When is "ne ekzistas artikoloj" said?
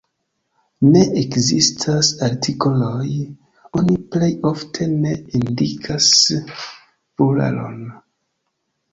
0.93-3.09